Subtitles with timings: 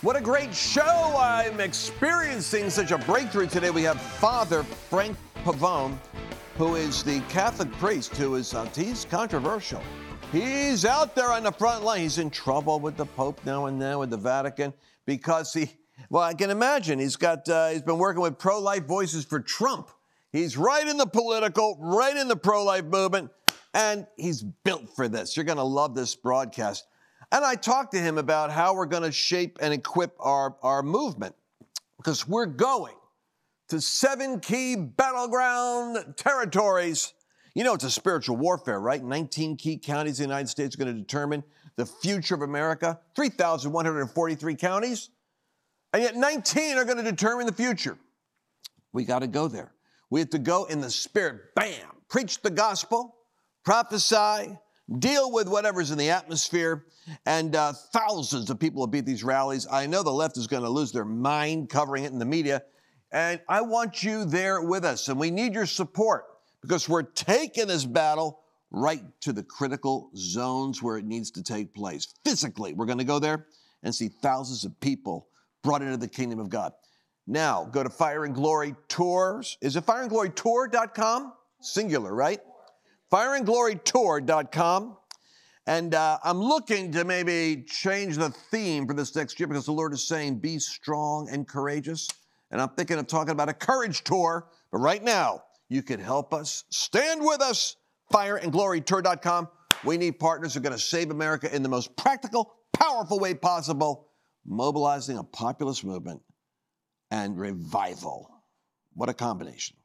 [0.00, 1.16] What a great show!
[1.18, 3.70] I'm experiencing such a breakthrough today.
[3.70, 5.98] We have Father Frank Pavone,
[6.56, 9.82] who is the Catholic priest who is uh, he's controversial.
[10.30, 12.02] He's out there on the front line.
[12.02, 14.72] He's in trouble with the Pope now and then with the Vatican
[15.04, 15.68] because he.
[16.10, 19.90] Well, I can imagine he's got uh, he's been working with pro-life voices for Trump.
[20.30, 23.30] He's right in the political, right in the pro-life movement,
[23.74, 25.36] and he's built for this.
[25.36, 26.86] You're going to love this broadcast.
[27.30, 30.82] And I talked to him about how we're going to shape and equip our, our
[30.82, 31.34] movement
[31.98, 32.94] because we're going
[33.68, 37.12] to seven key battleground territories.
[37.54, 39.02] You know, it's a spiritual warfare, right?
[39.02, 41.44] 19 key counties in the United States are going to determine
[41.76, 45.10] the future of America, 3,143 counties,
[45.92, 47.98] and yet 19 are going to determine the future.
[48.92, 49.72] We got to go there.
[50.10, 53.16] We have to go in the spirit, bam, preach the gospel,
[53.64, 54.56] prophesy,
[54.98, 56.86] deal with whatever's in the atmosphere.
[57.26, 59.66] And uh, thousands of people will be at these rallies.
[59.70, 62.62] I know the left is going to lose their mind covering it in the media.
[63.10, 65.08] And I want you there with us.
[65.08, 66.24] And we need your support
[66.62, 71.74] because we're taking this battle right to the critical zones where it needs to take
[71.74, 72.14] place.
[72.24, 73.46] Physically, we're going to go there
[73.82, 75.28] and see thousands of people
[75.62, 76.72] brought into the kingdom of God.
[77.26, 79.58] Now, go to Fire and Glory Tours.
[79.60, 81.32] Is it fireandglorytour.com?
[81.60, 82.40] Singular, right?
[83.12, 84.96] fireandglorytour.com.
[85.66, 89.72] And uh, I'm looking to maybe change the theme for this next year because the
[89.72, 92.08] Lord is saying, be strong and courageous.
[92.50, 94.48] And I'm thinking of talking about a courage tour.
[94.72, 96.64] But right now, you can help us.
[96.70, 97.76] Stand with us,
[98.12, 99.48] fireandglorytour.com.
[99.84, 103.34] We need partners who are going to save America in the most practical, powerful way
[103.34, 104.08] possible,
[104.46, 106.22] mobilizing a populist movement
[107.10, 108.30] and revival.
[108.94, 109.76] What a combination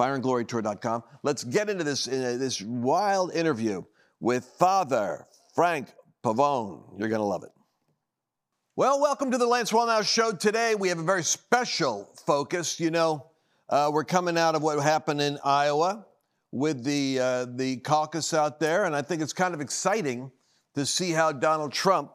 [0.00, 1.02] fireandglorytour.com.
[1.22, 3.82] Let's get into this, uh, this wild interview
[4.18, 5.88] with Father Frank
[6.24, 6.98] Pavone.
[6.98, 7.50] You're going to love it.
[8.76, 10.32] Well, welcome to the Lance Wallnau Show.
[10.32, 12.80] Today we have a very special focus.
[12.80, 13.26] You know,
[13.68, 16.06] uh, we're coming out of what happened in Iowa
[16.50, 20.32] with the, uh, the caucus out there, and I think it's kind of exciting
[20.76, 22.12] to see how Donald Trump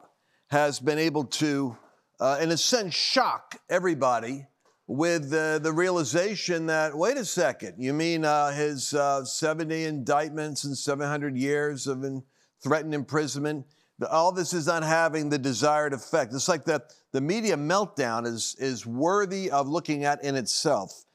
[0.47, 1.77] has been able to,
[2.19, 4.47] uh, in a sense, shock everybody
[4.87, 10.63] with uh, the realization that, wait a second, you mean uh, his uh, 70 indictments
[10.63, 12.23] and 700 years of in,
[12.61, 13.65] threatened imprisonment?
[14.09, 16.33] All this is not having the desired effect.
[16.33, 21.05] It's like the, the media meltdown is, is worthy of looking at in itself.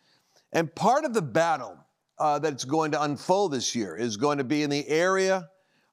[0.53, 1.76] And part of the battle
[2.19, 5.48] uh, that's going to unfold this year is going to be in the area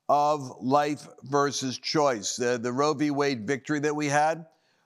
[0.10, 2.38] of life versus choice.
[2.38, 3.12] the Roe v.
[3.12, 4.46] Wade victory that we had.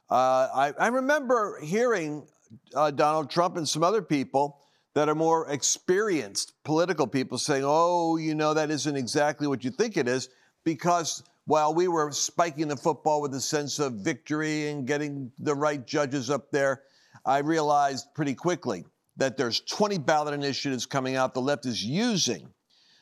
[0.10, 2.28] Uh, I, I remember hearing
[2.76, 4.60] uh, Donald Trump and some other people
[4.94, 9.72] that are more experienced political people saying, oh, you know, that isn't exactly what you
[9.72, 10.30] think it is,
[10.64, 15.56] because while we were spiking the football with a sense of victory and getting the
[15.56, 16.84] right judges up there,
[17.26, 18.86] I realized pretty quickly
[19.18, 21.34] that there's 20 ballot initiatives coming out.
[21.34, 22.48] The left is using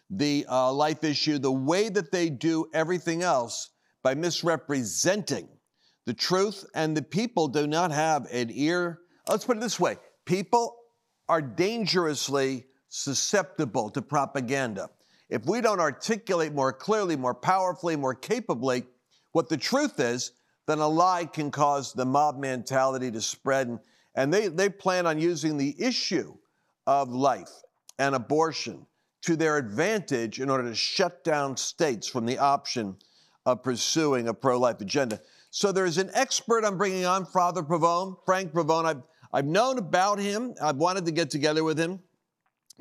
[0.10, 3.70] the uh, life issue the way that they do everything else
[4.02, 5.48] by misrepresenting
[6.06, 9.00] the truth, and the people do not have an ear
[9.30, 10.76] Let's put it this way people
[11.28, 14.90] are dangerously susceptible to propaganda.
[15.30, 18.84] If we don't articulate more clearly, more powerfully, more capably
[19.32, 20.32] what the truth is,
[20.66, 23.68] then a lie can cause the mob mentality to spread.
[23.68, 23.80] And,
[24.16, 26.36] and they, they plan on using the issue
[26.88, 27.52] of life
[28.00, 28.88] and abortion
[29.22, 32.96] to their advantage in order to shut down states from the option
[33.46, 35.22] of pursuing a pro life agenda.
[35.52, 38.86] So there's an expert I'm bringing on, Father Pavone, Frank Pavone.
[38.86, 39.02] I've
[39.32, 40.56] I've known about him.
[40.62, 42.00] I've wanted to get together with him.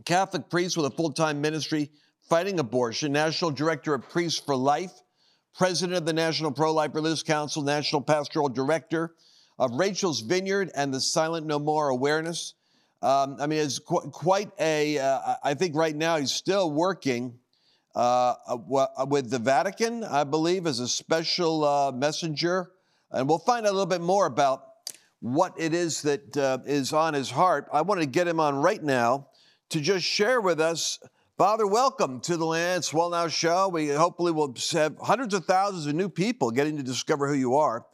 [0.05, 1.91] Catholic priest with a full time ministry
[2.29, 4.93] fighting abortion, National Director of Priests for Life,
[5.57, 9.15] President of the National Pro Life Religious Council, National Pastoral Director
[9.59, 12.55] of Rachel's Vineyard and the Silent No More Awareness.
[13.03, 14.99] Um, I mean, it's qu- quite a.
[14.99, 17.39] Uh, I think right now he's still working
[17.95, 22.71] uh, uh with the Vatican, I believe, as a special uh, messenger.
[23.11, 24.68] And we'll find out a little bit more about
[25.21, 27.69] what it is that uh, is on his heart.
[27.73, 29.29] I want to get him on right now
[29.71, 30.99] to just share with us.
[31.37, 33.69] Father, welcome to the Lance Wallnau Show.
[33.69, 37.55] We hopefully will have hundreds of thousands of new people getting to discover who you
[37.57, 37.87] are.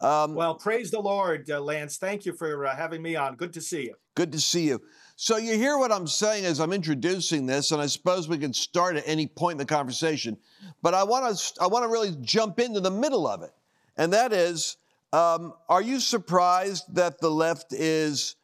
[0.00, 1.96] Um, well, praise the Lord, uh, Lance.
[1.96, 3.34] Thank you for uh, having me on.
[3.34, 3.94] Good to see you.
[4.14, 4.80] Good to see you.
[5.16, 8.52] So, you hear what I'm saying as I'm introducing this, and I suppose we can
[8.52, 10.36] start at any point in the conversation.
[10.82, 13.50] But I want to I want to really jump into the middle of it,
[13.96, 14.76] and that is
[15.12, 18.36] um, are you surprised that the left is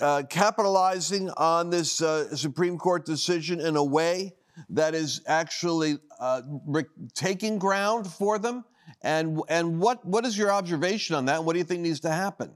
[0.00, 4.32] uh, capitalizing on this uh, Supreme Court decision in a way
[4.70, 6.42] that is actually uh,
[7.14, 8.64] taking ground for them
[9.02, 11.36] And and what what is your observation on that?
[11.38, 12.52] And what do you think needs to happen?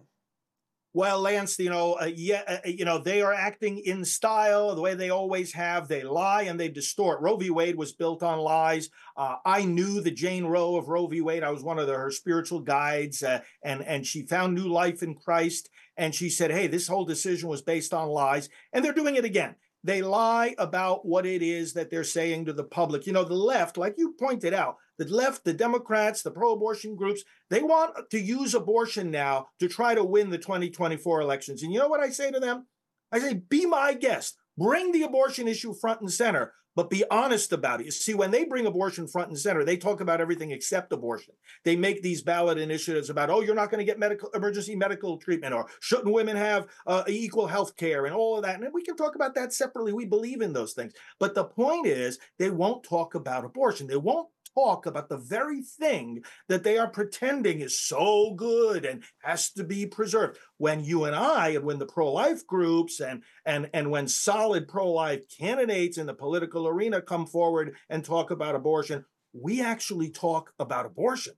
[0.96, 4.74] Well, Lance, you know, uh, yeah, uh, uh, you know, they are acting in style
[4.74, 5.88] the way they always have.
[5.88, 7.20] They lie and they distort.
[7.20, 7.50] Roe v.
[7.50, 8.88] Wade was built on lies.
[9.14, 11.20] Uh, I knew the Jane Roe of Roe v.
[11.20, 11.42] Wade.
[11.42, 15.02] I was one of the, her spiritual guides, uh, and and she found new life
[15.02, 15.68] in Christ.
[15.98, 19.24] And she said, "Hey, this whole decision was based on lies," and they're doing it
[19.26, 19.56] again.
[19.84, 23.06] They lie about what it is that they're saying to the public.
[23.06, 26.96] You know, the left, like you pointed out, the left, the Democrats, the pro abortion
[26.96, 31.62] groups, they want to use abortion now to try to win the 2024 elections.
[31.62, 32.66] And you know what I say to them?
[33.12, 34.36] I say, be my guest.
[34.58, 37.86] Bring the abortion issue front and center, but be honest about it.
[37.86, 41.34] You see, when they bring abortion front and center, they talk about everything except abortion.
[41.64, 45.18] They make these ballot initiatives about, oh, you're not going to get medical emergency medical
[45.18, 48.60] treatment, or shouldn't women have uh, equal health care, and all of that.
[48.60, 49.92] And we can talk about that separately.
[49.92, 50.92] We believe in those things.
[51.20, 53.86] But the point is, they won't talk about abortion.
[53.86, 59.02] They won't talk about the very thing that they are pretending is so good and
[59.22, 60.38] has to be preserved.
[60.58, 65.24] When you and I, and when the pro-life groups and and and when solid pro-life
[65.38, 70.86] candidates in the political arena come forward and talk about abortion, we actually talk about
[70.86, 71.34] abortion.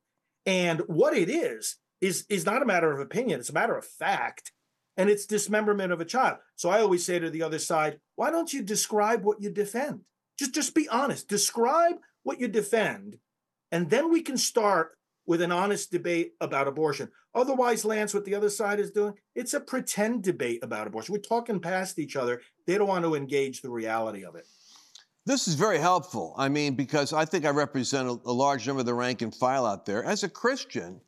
[0.47, 3.85] And what it is is is not a matter of opinion; it's a matter of
[3.85, 4.53] fact
[4.99, 6.39] and it's dismemberment of a child.
[6.57, 10.01] So I always say to the other side, why don't you describe what you defend?
[10.39, 11.29] Just just be honest.
[11.29, 13.19] Describe what you defend,
[13.73, 17.11] and then we can start with an honest debate about abortion.
[17.35, 21.13] Otherwise, Lance, what the other side is doing, it's a pretend debate about abortion.
[21.13, 22.41] We're talking past each other.
[22.67, 24.47] They don't want to engage the reality of it.
[25.27, 26.35] This is very helpful.
[26.39, 29.35] I mean, because I think I represent a, a large number of the rank and
[29.35, 30.03] file out there.
[30.03, 31.03] As a Christian,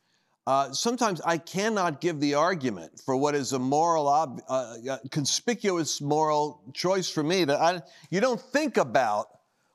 [0.46, 4.98] uh, sometimes I cannot give the argument for what is a moral, ob- uh, uh
[5.10, 7.44] conspicuous moral choice for me.
[7.44, 7.80] That I,
[8.10, 9.28] you don't think about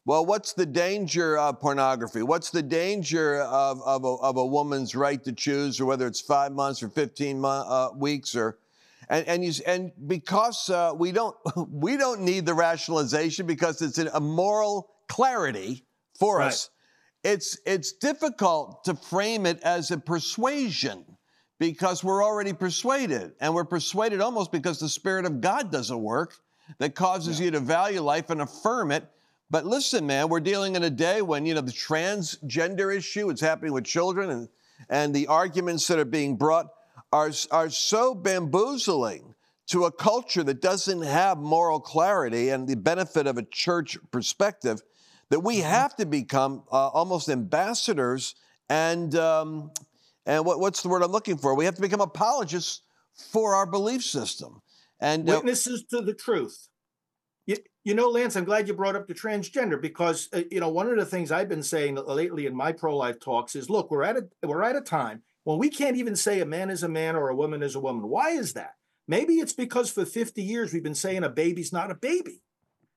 [0.05, 2.21] well, what's the danger of pornography?
[2.21, 6.21] What's the danger of, of, a, of a woman's right to choose, or whether it's
[6.21, 8.59] five months or 15 month, uh, weeks, or
[9.09, 11.35] and and, you, and because uh, we don't
[11.69, 15.85] we don't need the rationalization because it's a moral clarity
[16.19, 16.47] for right.
[16.47, 16.69] us.
[17.23, 21.03] It's it's difficult to frame it as a persuasion
[21.59, 26.35] because we're already persuaded, and we're persuaded almost because the Spirit of God doesn't work
[26.77, 27.45] that causes yeah.
[27.45, 29.07] you to value life and affirm it
[29.55, 33.39] but listen, man, we're dealing in a day when, you know, the transgender issue is
[33.39, 34.49] happening with children and,
[34.89, 36.67] and the arguments that are being brought
[37.13, 39.33] are, are so bamboozling
[39.67, 44.81] to a culture that doesn't have moral clarity and the benefit of a church perspective
[45.29, 45.69] that we mm-hmm.
[45.69, 48.35] have to become uh, almost ambassadors
[48.67, 49.71] and, um,
[50.25, 51.55] and what, what's the word I'm looking for?
[51.55, 52.81] We have to become apologists
[53.31, 54.61] for our belief system.
[54.99, 56.67] And uh, witnesses to the truth.
[57.45, 60.69] You, you know, Lance, I'm glad you brought up the transgender because uh, you know
[60.69, 64.03] one of the things I've been saying lately in my pro-life talks is, look, we're
[64.03, 66.89] at a we're at a time when we can't even say a man is a
[66.89, 68.09] man or a woman is a woman.
[68.09, 68.75] Why is that?
[69.07, 72.41] Maybe it's because for 50 years we've been saying a baby's not a baby.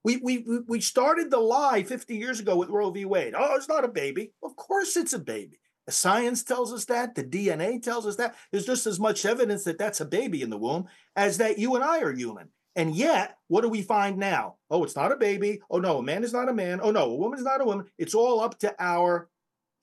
[0.02, 3.04] We we we started the lie 50 years ago with Roe v.
[3.04, 3.34] Wade.
[3.36, 4.32] Oh, it's not a baby.
[4.42, 5.60] Of course, it's a baby.
[5.84, 7.14] The science tells us that.
[7.14, 8.34] The DNA tells us that.
[8.50, 10.86] There's just as much evidence that that's a baby in the womb
[11.16, 12.48] as that you and I are human.
[12.76, 14.56] And yet, what do we find now?
[14.70, 15.60] Oh, it's not a baby.
[15.70, 16.80] Oh, no, a man is not a man.
[16.82, 17.86] Oh, no, a woman is not a woman.
[17.98, 19.28] It's all up to our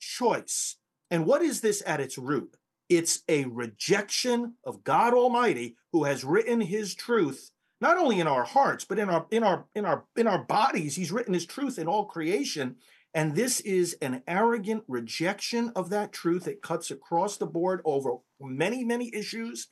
[0.00, 0.76] choice.
[1.10, 2.56] And what is this at its root?
[2.88, 8.44] It's a rejection of God Almighty who has written his truth not only in our
[8.44, 11.78] hearts but in our in our in our in our bodies he's written his truth
[11.78, 12.76] in all creation
[13.12, 18.16] and this is an arrogant rejection of that truth it cuts across the board over
[18.40, 19.68] many many issues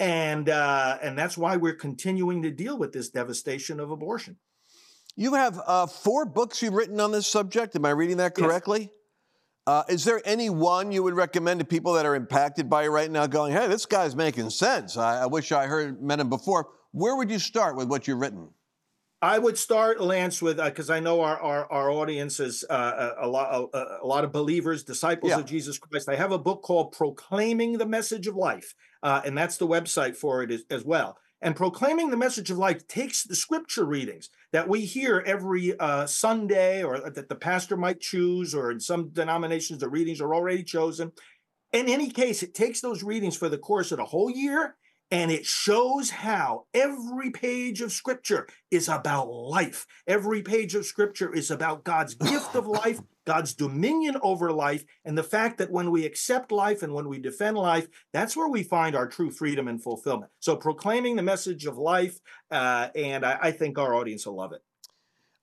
[0.00, 4.36] and uh, and that's why we're continuing to deal with this devastation of abortion.
[5.16, 7.74] You have uh, four books you've written on this subject.
[7.74, 8.80] Am I reading that correctly?
[8.80, 8.90] Yes.
[9.66, 12.88] Uh, is there any one you would recommend to people that are impacted by it
[12.88, 14.96] right now, going, "Hey, this guy's making sense.
[14.96, 18.20] I, I wish I heard met him before." Where would you start with what you've
[18.20, 18.48] written?
[19.20, 23.14] I would start Lance with because uh, I know our our, our audience is uh,
[23.18, 25.38] a, a, lot a, a, lot of believers, disciples yeah.
[25.38, 26.08] of Jesus Christ.
[26.08, 30.16] I have a book called "Proclaiming the Message of Life," uh, and that's the website
[30.16, 31.18] for it as, as, well.
[31.40, 36.06] And "Proclaiming the Message of Life" takes the scripture readings that we hear every uh,
[36.06, 40.62] Sunday, or that the pastor might choose, or in some denominations the readings are already
[40.62, 41.12] chosen.
[41.72, 44.76] In any case, it takes those readings for the course of the whole year
[45.10, 49.86] and it shows how every page of scripture is about life.
[50.06, 55.16] Every page of scripture is about God's gift of life, God's dominion over life, and
[55.16, 58.62] the fact that when we accept life and when we defend life, that's where we
[58.62, 60.30] find our true freedom and fulfillment.
[60.40, 64.52] So, proclaiming the message of life, uh, and I, I think our audience will love
[64.52, 64.62] it.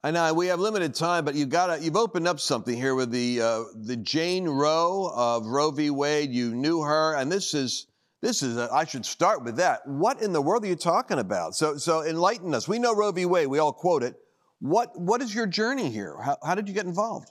[0.04, 3.10] I know we have limited time, but you got you've opened up something here with
[3.10, 5.90] the uh, the Jane Roe of Roe v.
[5.90, 6.32] Wade.
[6.32, 7.88] You knew her, and this is
[8.26, 9.82] this is a, I should start with that.
[9.86, 11.54] What in the world are you talking about?
[11.56, 12.68] So so enlighten us.
[12.68, 13.26] We know Roe v.
[13.26, 13.48] Wade.
[13.48, 14.16] We all quote it.
[14.60, 16.18] What what is your journey here?
[16.22, 17.30] How, how did you get involved?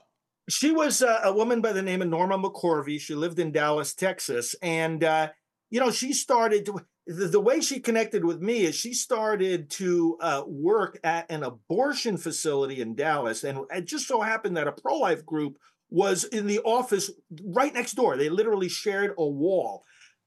[0.48, 3.00] She was a woman by the name of Norma McCorvey.
[3.00, 5.30] She lived in Dallas, Texas, and uh,
[5.70, 6.66] you know she started.
[6.66, 11.30] To, the, the, way she connected with me is she started to uh, work at
[11.30, 13.44] an abortion facility in Dallas.
[13.44, 15.58] And it just so happened that a pro life group
[15.90, 17.10] was in the office
[17.44, 18.16] right next door.
[18.16, 19.84] They literally shared a wall.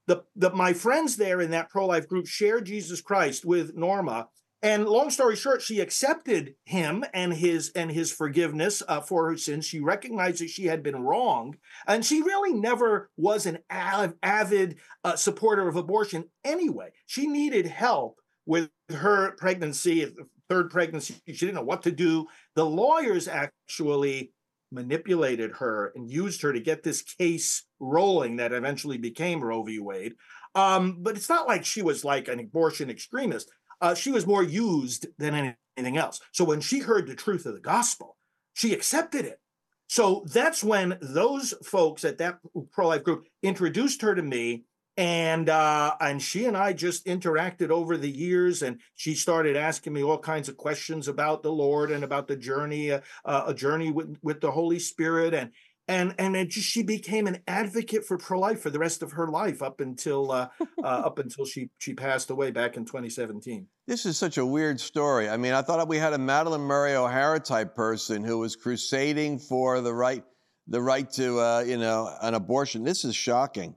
[0.08, 4.28] The, the, my friends there in that pro life group shared Jesus Christ with Norma.
[4.62, 9.36] And long story short, she accepted him and his and his forgiveness uh, for her
[9.36, 9.66] sins.
[9.66, 14.78] She recognized that she had been wrong, and she really never was an av- avid
[15.04, 16.24] uh, supporter of abortion.
[16.42, 20.12] Anyway, she needed help with her pregnancy,
[20.48, 21.14] third pregnancy.
[21.26, 22.26] She didn't know what to do.
[22.56, 24.32] The lawyers actually
[24.70, 29.78] manipulated her and used her to get this case rolling that eventually became Roe v.
[29.78, 30.14] Wade.
[30.54, 34.42] Um, but it's not like she was like an abortion extremist uh, she was more
[34.42, 36.20] used than anything else.
[36.32, 38.16] So when she heard the truth of the gospel,
[38.54, 39.40] she accepted it.
[39.88, 42.38] So that's when those folks at that
[42.72, 44.64] pro life group introduced her to me.
[44.98, 49.92] And uh, and she and I just interacted over the years, and she started asking
[49.92, 53.92] me all kinds of questions about the Lord and about the journey, uh, a journey
[53.92, 55.52] with with the Holy Spirit, and
[55.86, 59.12] and and it just, she became an advocate for pro life for the rest of
[59.12, 60.48] her life up until uh,
[60.82, 63.68] uh, up until she she passed away back in 2017.
[63.86, 65.28] This is such a weird story.
[65.28, 69.38] I mean, I thought we had a Madalyn Murray O'Hair type person who was crusading
[69.38, 70.24] for the right
[70.66, 72.82] the right to uh, you know an abortion.
[72.82, 73.76] This is shocking.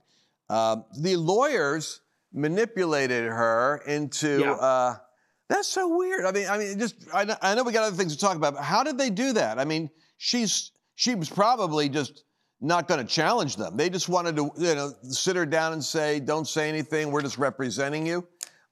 [0.52, 4.40] Um, the lawyers manipulated her into.
[4.40, 4.52] Yeah.
[4.52, 4.96] Uh,
[5.48, 6.24] that's so weird.
[6.24, 8.54] I mean, I mean, just I, I know we got other things to talk about,
[8.54, 9.58] but how did they do that?
[9.58, 12.24] I mean, she's she was probably just
[12.60, 13.76] not going to challenge them.
[13.76, 17.10] They just wanted to, you know, sit her down and say, "Don't say anything.
[17.10, 18.26] We're just representing you."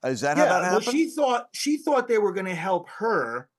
[0.05, 0.87] Is that yeah, how that happened?
[0.87, 3.50] Well, she thought she thought they were going to help her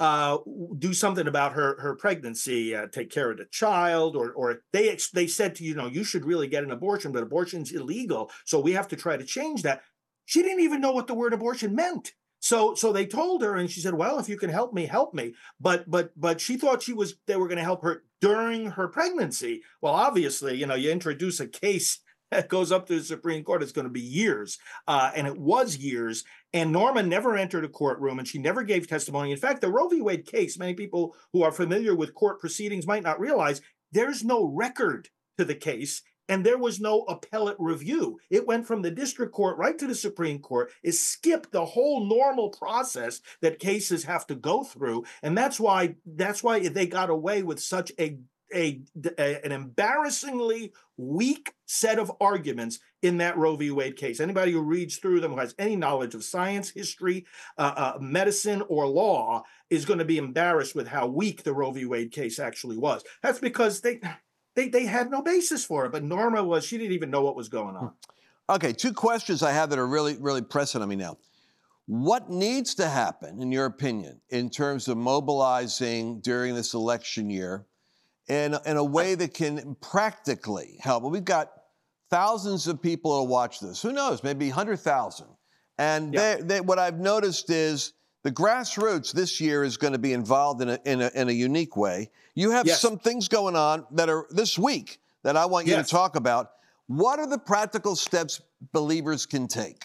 [0.00, 0.38] uh,
[0.78, 4.96] do something about her her pregnancy, uh, take care of the child, or or they
[5.12, 8.58] they said to you know you should really get an abortion, but abortion's illegal, so
[8.58, 9.82] we have to try to change that.
[10.24, 12.12] She didn't even know what the word abortion meant.
[12.40, 15.12] So so they told her, and she said, "Well, if you can help me, help
[15.12, 18.70] me." But but but she thought she was they were going to help her during
[18.72, 19.62] her pregnancy.
[19.82, 21.98] Well, obviously, you know, you introduce a case
[22.30, 25.36] that goes up to the Supreme Court, it's going to be years, uh, and it
[25.36, 26.24] was years.
[26.52, 29.32] And Norma never entered a courtroom, and she never gave testimony.
[29.32, 30.00] In fact, the Roe v.
[30.00, 33.60] Wade case, many people who are familiar with court proceedings might not realize
[33.92, 35.08] there's no record
[35.38, 38.20] to the case and there was no appellate review.
[38.30, 40.70] It went from the district court right to the Supreme Court.
[40.84, 45.96] It skipped the whole normal process that cases have to go through, and that's why
[46.06, 48.18] that's why they got away with such a
[48.54, 48.82] a,
[49.18, 53.70] a, an embarrassingly weak set of arguments in that Roe v.
[53.70, 54.20] Wade case.
[54.20, 57.26] Anybody who reads through them, who has any knowledge of science, history,
[57.56, 61.70] uh, uh, medicine, or law, is going to be embarrassed with how weak the Roe
[61.70, 61.86] v.
[61.86, 63.02] Wade case actually was.
[63.22, 64.00] That's because they
[64.54, 65.92] they they had no basis for it.
[65.92, 67.86] But Norma was she didn't even know what was going on.
[67.86, 68.54] Hmm.
[68.54, 71.16] Okay, two questions I have that are really really pressing on me now.
[71.86, 77.66] What needs to happen, in your opinion, in terms of mobilizing during this election year
[78.30, 81.02] in, in a way that can practically help?
[81.02, 81.50] We've got
[82.10, 83.82] thousands of people to watch this.
[83.82, 84.22] Who knows?
[84.22, 85.26] Maybe 100,000.
[85.78, 86.36] And yeah.
[86.36, 90.62] they, they, what I've noticed is the grassroots this year is going to be involved
[90.62, 92.10] in a, in a, in a unique way.
[92.34, 92.80] You have yes.
[92.80, 95.86] some things going on that are this week that I want you yes.
[95.86, 96.50] to talk about.
[96.86, 98.40] What are the practical steps
[98.72, 99.84] believers can take?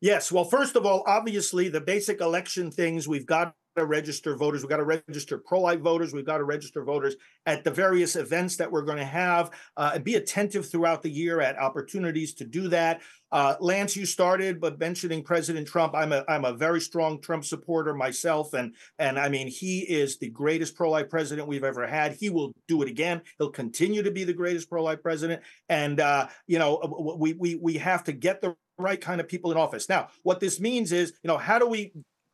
[0.00, 0.30] Yes.
[0.30, 4.62] Well, first of all, obviously, the basic election things we've got to register voters.
[4.62, 6.12] We've got to register pro life voters.
[6.12, 9.92] We've got to register voters at the various events that we're going to have uh,
[9.94, 13.00] and be attentive throughout the year at opportunities to do that.
[13.32, 17.44] Uh, Lance, you started, but mentioning President Trump, I'm a I'm a very strong Trump
[17.44, 21.86] supporter myself, and and I mean he is the greatest pro life president we've ever
[21.86, 22.12] had.
[22.12, 23.22] He will do it again.
[23.38, 27.56] He'll continue to be the greatest pro life president, and uh, you know we we
[27.56, 29.88] we have to get the right kind of people in office.
[29.88, 31.92] Now, what this means is, you know, how do we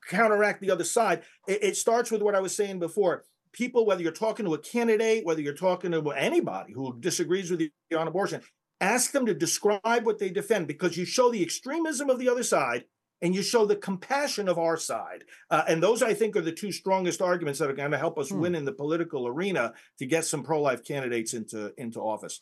[0.09, 1.23] counteract the other side.
[1.47, 3.25] It, it starts with what I was saying before.
[3.53, 7.61] People, whether you're talking to a candidate, whether you're talking to anybody who disagrees with
[7.61, 8.41] you on abortion,
[8.81, 12.43] ask them to describe what they defend because you show the extremism of the other
[12.43, 12.85] side
[13.23, 15.25] and you show the compassion of our side.
[15.49, 18.19] Uh, and those, I think, are the two strongest arguments that are going to help
[18.19, 18.41] us hmm.
[18.41, 22.41] win in the political arena to get some pro-life candidates into into office.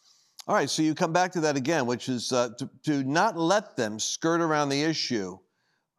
[0.49, 3.37] All right, so you come back to that again, which is uh, to, to not
[3.37, 5.39] let them skirt around the issue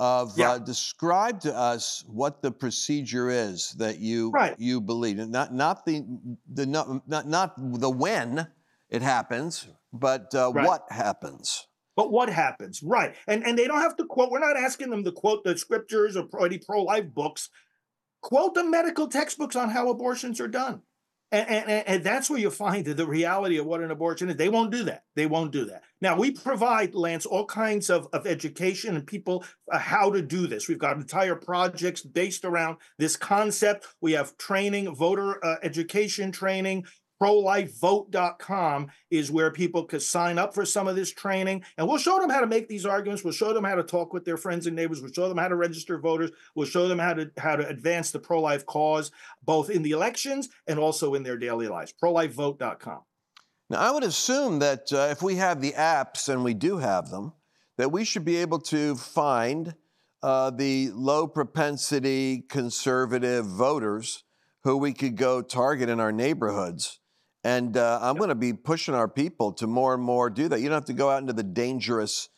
[0.01, 0.53] of Yeah.
[0.53, 4.55] uh, describe to us what the procedure is that you Right.
[4.57, 6.03] you believe and not not the
[6.51, 8.47] the not not, not the when
[8.89, 10.65] it happens but uh, Right.
[10.67, 12.81] what happens But what happens?
[12.81, 13.15] Right.
[13.27, 16.17] And and they don't have to quote, we're not asking them to quote the scriptures
[16.17, 17.49] or any pro-life books.
[18.21, 20.81] Quote the medical textbooks on how abortions are done.
[21.31, 24.35] And, and, and- that's where you find the reality of what an abortion is.
[24.35, 25.03] They won't do that.
[25.15, 25.83] They won't do that.
[26.01, 30.47] Now, we provide, Lance, all kinds of, of education and people uh, how to do
[30.47, 30.67] this.
[30.67, 33.87] We've got entire projects based around this concept.
[34.01, 36.85] We have training, voter uh, education training,
[37.21, 41.63] prolifevote.com is where people could sign up for some of this training.
[41.77, 43.23] And we'll show them how to make these arguments.
[43.23, 45.01] We'll show them how to talk with their friends and neighbors.
[45.01, 46.31] We'll show them how to register voters.
[46.55, 49.11] We'll show them how to how to advance the pro-life cause,
[49.43, 51.93] both in the elections and also in their daily lives.
[52.01, 53.01] Prolifevote.com.
[53.69, 57.09] now i would assume that uh, if we have the apps and we do have
[57.09, 57.33] them
[57.77, 59.75] that we should be able to find
[60.23, 64.23] uh, the low propensity conservative voters
[64.63, 67.00] who we could go target in our neighborhoods.
[67.43, 70.59] And uh, I'm going to be pushing our people to more and more do that.
[70.59, 72.29] You don't have to go out into the dangerous,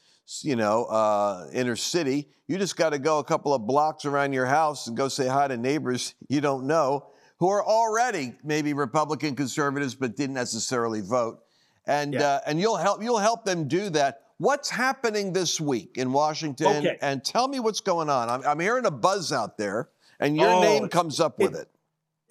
[0.41, 2.29] you know, uh, inner city.
[2.47, 5.27] You just got to go a couple of blocks around your house and go say
[5.27, 7.07] hi to neighbors you don't know
[7.39, 11.39] who are already maybe Republican conservatives but didn't necessarily vote.
[11.85, 12.21] And Yeah.
[12.23, 14.21] uh, and you'll help you'll help them do that.
[14.37, 16.67] What's happening this week in Washington?
[16.77, 16.97] Okay.
[17.01, 18.29] And tell me what's going on.
[18.29, 21.61] I'm, I'm hearing a buzz out there, and your Oh, name comes up with it-
[21.61, 21.67] it.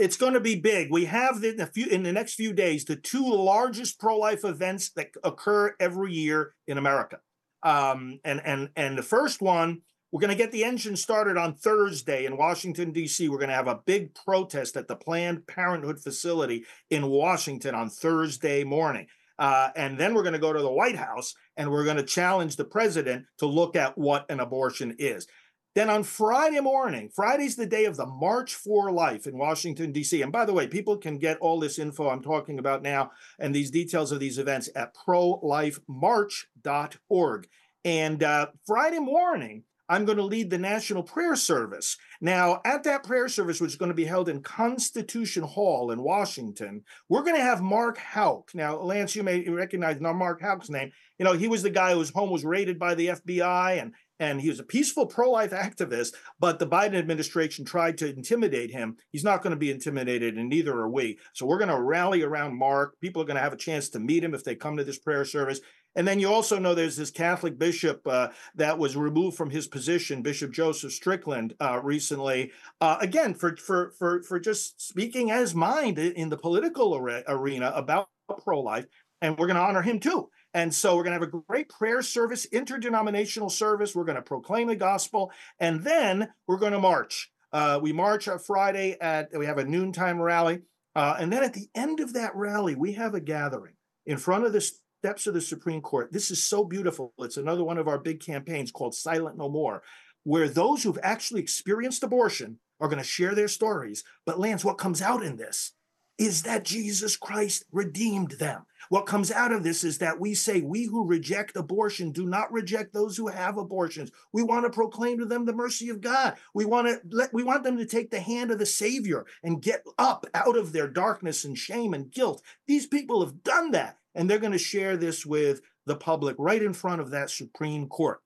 [0.03, 0.91] It's going to be big.
[0.91, 5.11] We have in, few, in the next few days the two largest pro-life events that
[5.23, 7.21] occur every year in America.
[7.63, 11.55] Um, and and and the first one, we're going to get the engine started on
[11.55, 13.29] Thursday in Washington D.C.
[13.29, 17.89] We're going to have a big protest at the Planned Parenthood facility in Washington on
[17.89, 19.07] Thursday morning.
[19.39, 22.03] Uh, and then we're going to go to the White House and we're going to
[22.03, 25.29] challenge the president to look at what an abortion is.
[25.75, 30.21] Then on Friday morning, Friday's the day of the March for Life in Washington, D.C.
[30.21, 33.55] And by the way, people can get all this info I'm talking about now and
[33.55, 37.49] these details of these events at prolifemarch.org.
[37.85, 41.97] And uh, Friday morning, I'm going to lead the National Prayer Service.
[42.20, 46.03] Now, at that prayer service, which is going to be held in Constitution Hall in
[46.03, 48.55] Washington, we're going to have Mark Houck.
[48.55, 50.92] Now, Lance, you may recognize Mark Houck's name.
[51.18, 53.92] You know, he was the guy whose home was raided by the FBI and
[54.23, 58.97] and he was a peaceful pro-life activist, but the Biden administration tried to intimidate him.
[59.11, 61.19] He's not going to be intimidated, and neither are we.
[61.33, 63.01] So we're going to rally around Mark.
[63.01, 65.01] People are going to have a chance to meet him if they come to this
[65.01, 65.61] prayer service.
[65.97, 69.67] And then you also know there's this Catholic bishop uh, that was removed from his
[69.67, 75.53] position, Bishop Joseph Strickland, uh, recently, uh, again for for for for just speaking as
[75.55, 78.09] mind in the political are- arena about
[78.45, 78.87] pro-life,
[79.21, 80.31] and we're going to honor him too.
[80.55, 83.95] And so we're going to have a great prayer service, interdenominational service.
[83.95, 87.31] We're going to proclaim the gospel, and then we're going to march.
[87.53, 90.61] Uh, we march on Friday at we have a noontime rally,
[90.95, 93.75] uh, and then at the end of that rally, we have a gathering
[94.07, 96.12] in front of the steps of the Supreme Court.
[96.12, 97.12] This is so beautiful.
[97.19, 99.83] It's another one of our big campaigns called Silent No More,
[100.25, 104.05] where those who've actually experienced abortion are going to share their stories.
[104.27, 105.73] But Lance, what comes out in this
[106.18, 108.64] is that Jesus Christ redeemed them.
[108.88, 112.53] What comes out of this is that we say, we who reject abortion do not
[112.53, 114.11] reject those who have abortions.
[114.33, 116.37] We want to proclaim to them the mercy of God.
[116.53, 119.62] We want to let, we want them to take the hand of the Savior and
[119.62, 122.42] get up out of their darkness and shame and guilt.
[122.66, 126.62] These people have done that, and they're going to share this with the public right
[126.62, 128.20] in front of that Supreme Court.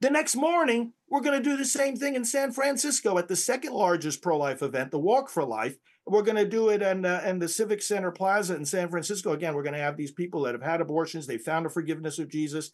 [0.00, 3.36] The next morning, we're going to do the same thing in San Francisco at the
[3.36, 5.78] second largest pro life event, the Walk for Life.
[6.06, 9.32] We're going to do it in, uh, in the Civic Center Plaza in San Francisco.
[9.32, 11.26] Again, we're going to have these people that have had abortions.
[11.26, 12.70] They found the forgiveness of Jesus.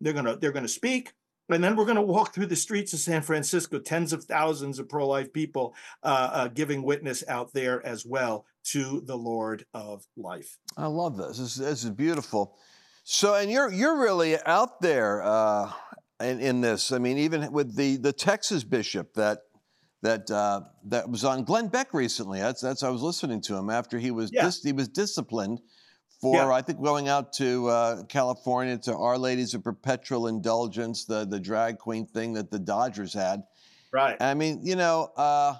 [0.00, 1.12] They're going to they're going to speak,
[1.48, 3.78] and then we're going to walk through the streets of San Francisco.
[3.78, 8.44] Tens of thousands of pro life people uh, uh, giving witness out there as well
[8.64, 10.58] to the Lord of life.
[10.76, 11.38] I love this.
[11.38, 12.56] This, this is beautiful.
[13.04, 15.70] So, and you're you're really out there uh,
[16.20, 16.90] in, in this.
[16.90, 19.42] I mean, even with the the Texas bishop that
[20.02, 22.40] that uh, that was on Glenn Beck recently.
[22.40, 24.44] That's that's I was listening to him after he was Yeah.
[24.44, 25.60] dis- he was disciplined
[26.20, 26.50] for Yeah.
[26.50, 31.40] I think going out to uh, California to Our Ladies of Perpetual Indulgence, the the
[31.40, 33.42] drag queen thing that the Dodgers had.
[33.92, 34.16] Right.
[34.20, 35.54] I mean, you know, uh,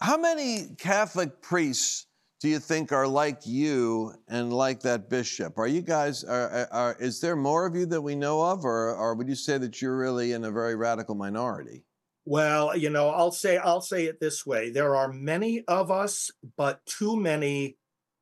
[0.00, 2.06] how many Catholic priests
[2.40, 5.58] do you think are like you and like that bishop?
[5.58, 8.64] Are you guys, are, are, are- is there more of you that we know of,
[8.64, 11.84] or, or would you say that you're really in a very radical minority?
[12.24, 14.70] Well, you know, I'll say I'll say it this way.
[14.70, 17.76] There are many of us, but too many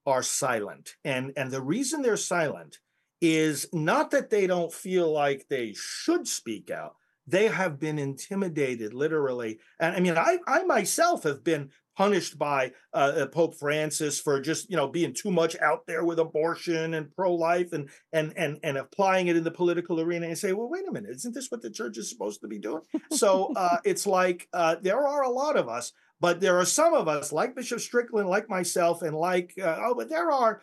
[0.06, 0.96] are silent.
[1.04, 2.78] And and the reason they're silent
[3.20, 6.94] is not that they don't feel like they should speak out.
[7.26, 9.60] they have been intimidated, literally.
[9.78, 14.40] And I mean, I, I myself have been punished by uh, uh, Pope Francis for
[14.40, 18.58] just you know being too much out there with abortion and pro-life and and and
[18.62, 21.50] and applying it in the political arena and say, well, wait a minute, isn't this
[21.50, 22.82] what the church is supposed to be doing?
[23.12, 26.94] so uh, it's like uh, there are a lot of us, but there are some
[26.94, 30.62] of us, like Bishop Strickland, like myself, and like uh, oh, but there are.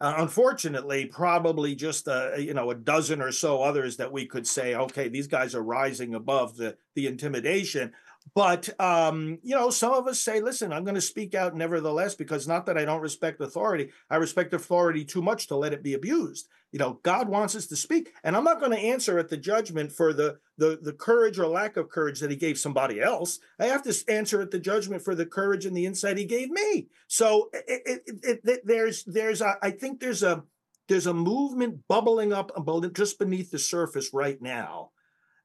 [0.00, 4.46] Uh, unfortunately, probably just a you know a dozen or so others that we could
[4.46, 7.92] say, okay, these guys are rising above the the intimidation.
[8.34, 12.14] But um, you know, some of us say, "Listen, I'm going to speak out nevertheless,"
[12.14, 15.82] because not that I don't respect authority, I respect authority too much to let it
[15.82, 16.48] be abused.
[16.72, 19.36] You know, God wants us to speak, and I'm not going to answer at the
[19.36, 23.38] judgment for the the the courage or lack of courage that He gave somebody else.
[23.60, 26.50] I have to answer at the judgment for the courage and the insight He gave
[26.50, 26.88] me.
[27.06, 30.42] So it, it, it, there's there's a, I think there's a
[30.88, 32.50] there's a movement bubbling up
[32.94, 34.90] just beneath the surface right now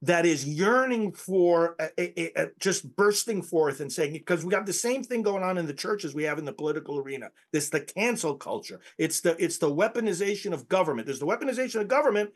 [0.01, 4.65] that is yearning for a, a, a, just bursting forth and saying because we have
[4.65, 7.29] the same thing going on in the churches we have in the political arena.
[7.51, 8.79] This the cancel culture.
[8.97, 11.05] It's the it's the weaponization of government.
[11.05, 12.31] There's the weaponization of government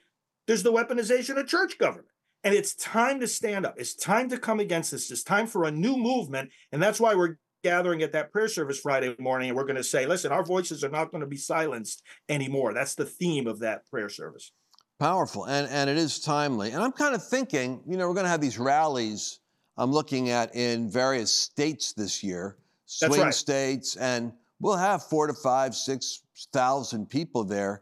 [0.47, 2.07] there's the weaponization of church government.
[2.43, 3.75] And it's time to stand up.
[3.77, 5.09] It's time to come against this.
[5.09, 6.49] It's time for a new movement.
[6.71, 9.83] And that's why we're gathering at that prayer service friday morning and we're going to
[9.85, 12.73] say listen our voices are not going to be silenced anymore.
[12.73, 14.51] That's the theme of that prayer service
[15.03, 16.71] Powerful, and, and it is timely.
[16.71, 19.39] And I'm kind of thinking, you know, we're going to have these rallies
[19.75, 23.33] I'm looking at in various states this year, swing right.
[23.33, 26.21] states, and we'll have four to five, six
[26.53, 27.81] thousand people there.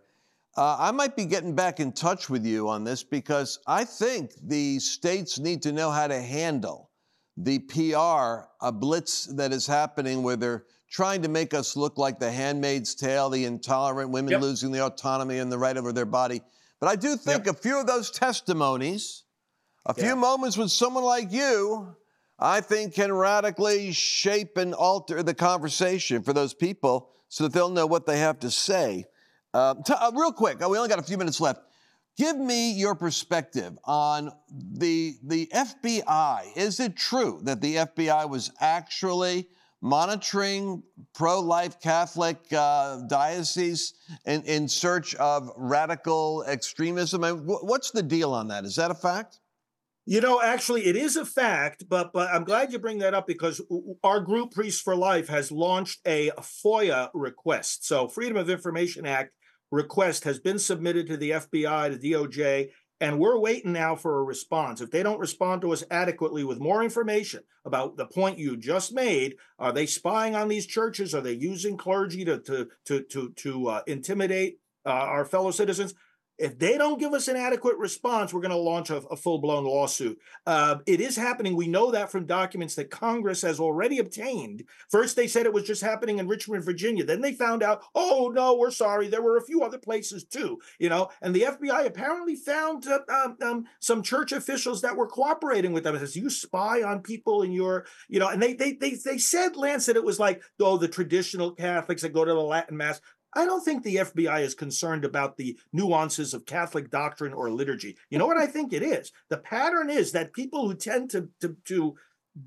[0.57, 4.31] Uh, I might be getting back in touch with you on this because I think
[4.41, 6.89] the states need to know how to handle
[7.37, 12.17] the PR a blitz that is happening where they're trying to make us look like
[12.17, 14.41] the handmaid's tale, the intolerant women yep.
[14.41, 16.41] losing the autonomy and the right over their body.
[16.81, 17.55] But I do think yep.
[17.55, 19.23] a few of those testimonies,
[19.85, 21.95] a few moments with someone like you,
[22.39, 27.69] I think can radically shape and alter the conversation for those people so that they'll
[27.69, 29.05] know what they have to say.
[29.53, 31.61] Uh, t- uh, real quick, we only got a few minutes left.
[32.17, 36.57] Give me your perspective on the, the FBI.
[36.57, 39.47] Is it true that the FBI was actually
[39.81, 43.93] monitoring pro life Catholic uh, dioceses
[44.25, 47.23] in, in search of radical extremism?
[47.23, 48.63] I mean, what's the deal on that?
[48.65, 49.39] Is that a fact?
[50.05, 53.27] You know, actually, it is a fact, but but I'm glad you bring that up
[53.27, 53.61] because
[54.03, 57.85] our group Priests for Life has launched a FOIA request.
[57.85, 59.31] So, Freedom of Information Act
[59.71, 62.69] request has been submitted to the FBI, the DOJ,
[63.01, 64.79] and we're waiting now for a response.
[64.79, 68.93] If they don't respond to us adequately with more information about the point you just
[68.93, 71.15] made, are they spying on these churches?
[71.15, 75.95] Are they using clergy to to to to, to uh, intimidate uh, our fellow citizens?
[76.41, 79.37] If they don't give us an adequate response, we're going to launch a, a full
[79.37, 80.19] blown lawsuit.
[80.47, 81.55] Uh, it is happening.
[81.55, 84.63] We know that from documents that Congress has already obtained.
[84.89, 87.03] First, they said it was just happening in Richmond, Virginia.
[87.03, 89.07] Then they found out, oh, no, we're sorry.
[89.07, 91.09] There were a few other places too, you know.
[91.21, 95.83] And the FBI apparently found uh, um, um, some church officials that were cooperating with
[95.83, 95.95] them.
[95.95, 99.17] It says, you spy on people in your, you know, and they, they, they, they
[99.19, 102.77] said, Lance, that it was like, oh, the traditional Catholics that go to the Latin
[102.77, 102.99] Mass.
[103.33, 107.97] I don't think the FBI is concerned about the nuances of Catholic doctrine or liturgy.
[108.09, 109.11] You know what I think it is?
[109.29, 111.95] The pattern is that people who tend to, to, to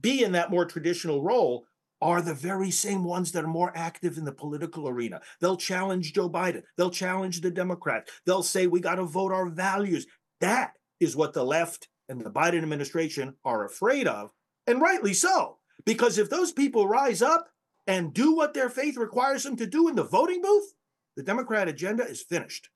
[0.00, 1.66] be in that more traditional role
[2.02, 5.20] are the very same ones that are more active in the political arena.
[5.40, 6.62] They'll challenge Joe Biden.
[6.76, 8.10] They'll challenge the Democrats.
[8.26, 10.06] They'll say, we got to vote our values.
[10.40, 14.30] That is what the left and the Biden administration are afraid of,
[14.66, 15.58] and rightly so.
[15.86, 17.48] Because if those people rise up
[17.86, 20.74] and do what their faith requires them to do in the voting booth,
[21.16, 22.70] the Democrat agenda is finished.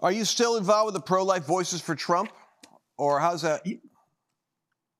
[0.00, 2.30] Are you still involved with the pro life Voices for Trump?
[2.98, 3.66] Or how's that?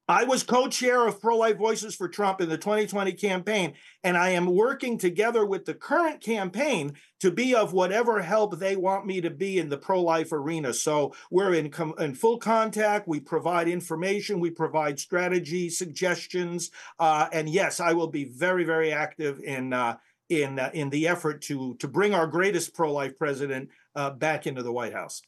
[0.09, 4.16] I was co chair of Pro Life Voices for Trump in the 2020 campaign, and
[4.16, 9.07] I am working together with the current campaign to be of whatever help they want
[9.07, 10.73] me to be in the pro life arena.
[10.75, 13.09] So we're in, com- in full contact.
[13.09, 16.71] We provide information, we provide strategy, suggestions.
[17.01, 19.73] Uh, and yes, I will be very, very active in.
[19.73, 19.97] Uh,
[20.29, 24.61] in uh, in the effort to to bring our greatest pro-life president uh, back into
[24.61, 25.23] the White House.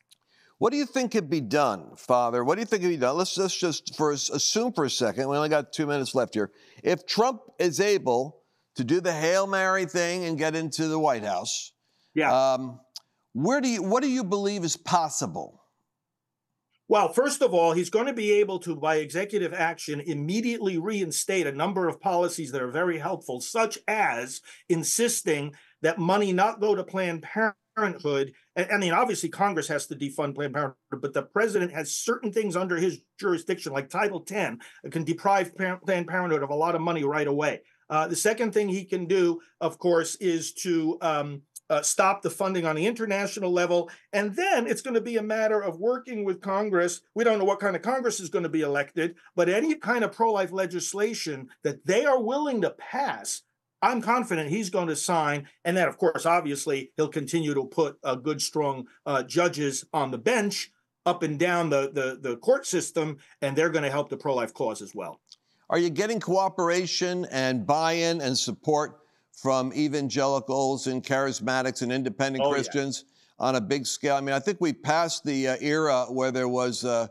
[0.59, 2.43] What do you think could be done, Father?
[2.43, 3.17] What do you think could be done?
[3.17, 5.29] Let's, let's just for assume for a second.
[5.29, 6.51] We only got two minutes left here.
[6.83, 8.43] If Trump is able
[8.75, 11.73] to do the hail mary thing and get into the White House,
[12.15, 12.53] yeah.
[12.55, 12.81] Um,
[13.35, 15.63] where do you what do you believe is possible?
[16.89, 21.47] Well, first of all, he's going to be able to, by executive action, immediately reinstate
[21.47, 24.41] a number of policies that are very helpful, such as
[24.71, 28.33] insisting that money not go to Planned Parenthood Parenthood.
[28.57, 32.57] I mean, obviously, Congress has to defund Planned Parenthood, but the president has certain things
[32.57, 34.59] under his jurisdiction, like Title 10,
[34.91, 37.63] can deprive Planned Parenthood of a lot of money right away.
[37.91, 42.31] Uh, the second thing he can do, of course, is to um, uh, stop the
[42.31, 43.91] funding on the international level.
[44.13, 47.01] And then it's going to be a matter of working with Congress.
[47.15, 50.05] We don't know what kind of Congress is going to be elected, but any kind
[50.05, 53.43] of pro life legislation that they are willing to pass.
[53.81, 57.99] I'm confident he's going to sign, and then, of course, obviously, he'll continue to put
[58.03, 60.71] uh, good, strong uh, judges on the bench
[61.07, 64.53] up and down the, the the court system, and they're going to help the pro-life
[64.53, 65.21] cause as well.
[65.71, 69.01] Are you getting cooperation and buy-in and support
[69.41, 73.47] from evangelicals and charismatics and independent oh, Christians yeah.
[73.47, 74.17] on a big scale.
[74.17, 77.07] I mean, I think we passed the uh, era where there was uh,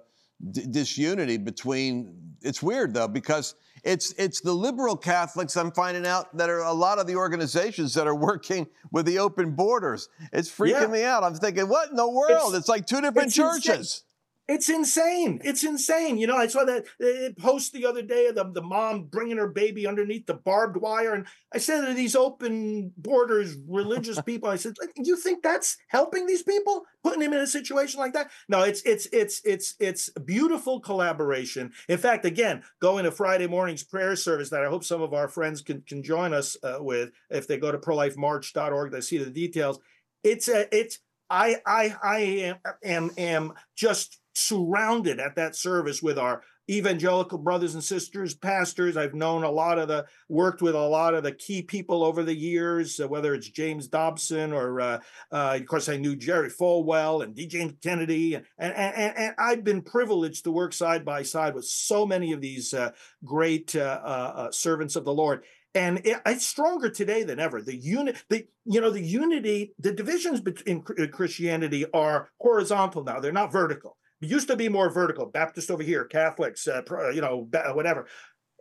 [0.51, 2.13] d- disunity between.
[2.41, 6.73] It's weird though because it's it's the liberal Catholics I'm finding out that are a
[6.73, 10.09] lot of the organizations that are working with the open borders.
[10.31, 10.87] It's freaking yeah.
[10.87, 11.23] me out.
[11.23, 12.53] I'm thinking, what in the world?
[12.53, 13.67] It's, it's like two different churches.
[13.67, 14.06] Insane.
[14.47, 15.41] It's insane.
[15.43, 16.17] It's insane.
[16.17, 19.37] You know, I saw that uh, post the other day of the, the mom bringing
[19.37, 21.13] her baby underneath the barbed wire.
[21.13, 26.25] And I said to these open borders religious people, I said, you think that's helping
[26.25, 26.83] these people?
[27.03, 28.31] Putting them in a situation like that?
[28.47, 31.73] No, it's it's it's it's it's beautiful collaboration.
[31.89, 35.27] In fact, again, going to Friday morning's prayer service that I hope some of our
[35.27, 39.29] friends can, can join us uh, with if they go to prolifemarch.org, they see the
[39.29, 39.79] details.
[40.23, 46.17] It's a it's I I I am am am just surrounded at that service with
[46.17, 48.97] our evangelical brothers and sisters, pastors.
[48.97, 52.23] I've known a lot of the, worked with a lot of the key people over
[52.23, 54.99] the years, uh, whether it's James Dobson or, uh,
[55.31, 57.47] uh, of course, I knew Jerry Falwell and D.
[57.47, 58.35] James Kennedy.
[58.35, 62.33] And, and, and, and, I've been privileged to work side by side with so many
[62.33, 62.91] of these uh,
[63.23, 65.43] great uh, uh, servants of the Lord.
[65.73, 67.61] And it, it's stronger today than ever.
[67.61, 73.31] The unit, the you know, the unity, the divisions in Christianity are horizontal now; they're
[73.31, 73.96] not vertical.
[74.21, 76.81] It used to be more vertical, Baptist over here, Catholics, uh,
[77.13, 78.07] you know, whatever.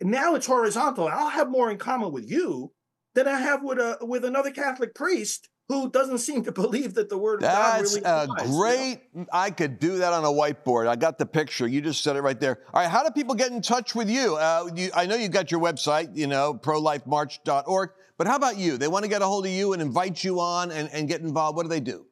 [0.02, 1.08] Now it's horizontal.
[1.08, 2.72] I'll have more in common with you
[3.14, 7.08] than I have with a with another Catholic priest who doesn't seem to believe that
[7.08, 9.00] the word That's of God really a great.
[9.14, 9.26] You know?
[9.32, 10.86] I could do that on a whiteboard.
[10.86, 11.66] I got the picture.
[11.66, 12.60] You just said it right there.
[12.72, 14.36] All right, how do people get in touch with you?
[14.36, 17.90] Uh, you I know you've got your website, you know, prolifemarch.org.
[18.18, 18.78] But how about you?
[18.78, 21.20] They want to get a hold of you and invite you on and, and get
[21.20, 21.56] involved.
[21.56, 22.06] What do they do?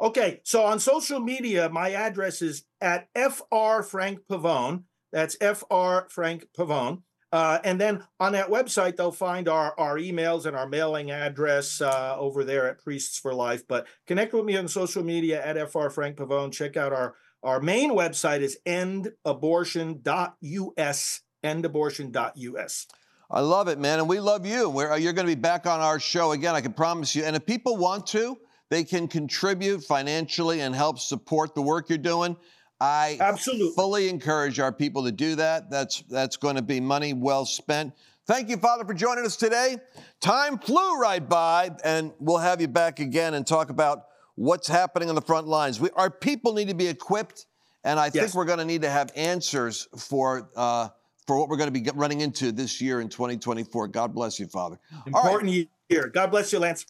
[0.00, 4.84] Okay, so on social media, my address is at fr Frank Pavone.
[5.12, 7.02] That's fr Frank Pavone.
[7.32, 11.80] Uh, and then on that website, they'll find our, our emails and our mailing address
[11.80, 13.68] uh, over there at Priests for Life.
[13.68, 16.52] But connect with me on social media at fr Frank Pavone.
[16.52, 21.20] Check out our our main website is endabortion.us.
[21.42, 22.86] Endabortion.us.
[23.30, 24.68] I love it, man, and we love you.
[24.68, 26.54] We're, you're going to be back on our show again.
[26.54, 27.24] I can promise you.
[27.24, 28.36] And if people want to,
[28.70, 32.36] they can contribute financially and help support the work you're doing.
[32.80, 35.70] I absolutely fully encourage our people to do that.
[35.70, 37.92] That's that's going to be money well spent.
[38.26, 39.76] Thank you, Father, for joining us today.
[40.20, 44.04] Time flew right by, and we'll have you back again and talk about
[44.36, 45.80] what's happening on the front lines.
[45.80, 47.46] We, our people need to be equipped,
[47.84, 48.14] and I yes.
[48.14, 50.88] think we're going to need to have answers for uh,
[51.26, 53.88] for what we're going to be running into this year in 2024.
[53.88, 54.78] God bless you, Father.
[55.06, 55.68] Important right.
[55.90, 56.08] year.
[56.08, 56.86] God bless you, Lance.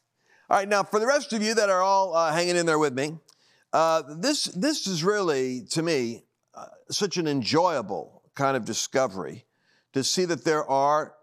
[0.51, 2.81] All right, now for the rest of you that are all uh, hanging in there
[2.81, 3.17] with me,
[3.73, 6.25] uh, this this is really to me
[6.57, 9.47] uh, such an enjoyable kind of discovery
[9.93, 11.15] to see that there are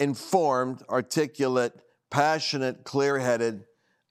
[0.00, 1.72] informed, articulate,
[2.10, 3.64] passionate, clear-headed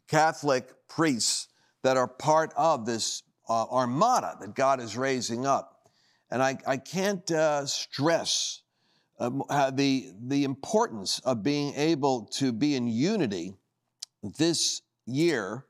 [0.07, 1.49] Catholic priests
[1.81, 5.89] that are part of this uh, armada that God is raising up,
[6.31, 8.61] and I, I can't uh, stress.
[9.19, 13.55] Uh, the, the importance of being able to be in unity
[14.23, 15.65] this year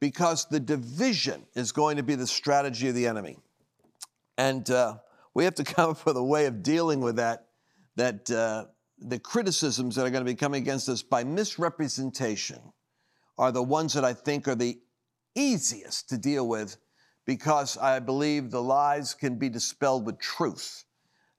[0.00, 3.36] because the division is going to be the strategy of the enemy.
[4.36, 4.98] And uh,
[5.34, 7.46] we have to come up with a way of dealing with that,
[7.96, 8.66] that uh,
[8.98, 12.60] the criticisms that are going to be coming against us by misrepresentation
[13.36, 14.78] are the ones that I think are the
[15.34, 16.76] easiest to deal with
[17.24, 20.84] because I believe the lies can be dispelled with truth.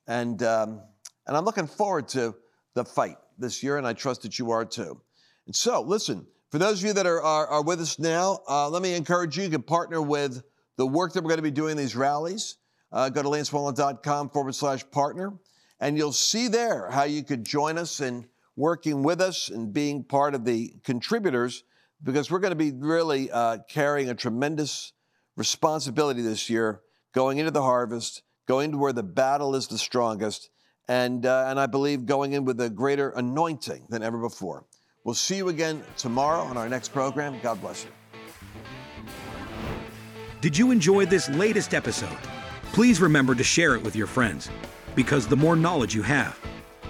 [0.07, 0.81] And, um,
[1.27, 2.35] and I'm looking forward to
[2.75, 5.01] the fight this year, and I trust that you are too.
[5.47, 8.67] And so, listen, for those of you that are, are, are with us now, uh,
[8.69, 10.41] let me encourage you, you can partner with
[10.77, 12.57] the work that we're going to be doing in these rallies.
[12.91, 15.33] Uh, go to lancewallnau.com forward slash partner,
[15.79, 20.03] and you'll see there how you could join us in working with us and being
[20.03, 21.63] part of the contributors
[22.03, 24.93] because we're going to be really uh, carrying a tremendous
[25.35, 26.81] responsibility this year
[27.13, 30.49] going into the harvest, going to where the battle is the strongest,
[30.87, 34.65] and, uh, and I believe going in with a greater anointing than ever before.
[35.09, 37.39] We'll see you again tomorrow on our next program.
[37.41, 37.89] God bless you.
[40.39, 42.19] Did you enjoy this latest episode?
[42.73, 44.51] Please remember to share it with your friends
[44.93, 46.39] because the more knowledge you have,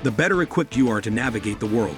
[0.04, 1.96] the better equipped you are to navigate the world.